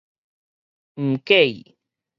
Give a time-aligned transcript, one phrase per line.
[0.95, 1.77] 毋過意